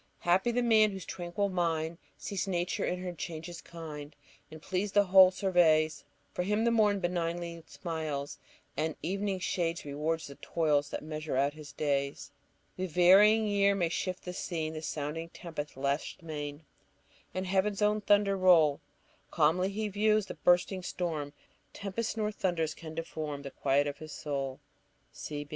[0.21, 4.15] "Happy the man whose tranquil mind Sees Nature in her changes kind,
[4.49, 8.39] And pleased the whole surveys; For him the morn benignly smiles,
[8.75, 12.31] And evening shades reward the toils That measure out his days.
[12.77, 16.65] The varying year may shift the scene, The sounding tempest lash the main,
[17.35, 18.81] And heaven's own thunder roll;
[19.29, 21.31] Calmly he views the bursting storm,
[21.73, 24.61] Tempests nor thunders can deform The quiet of his soul."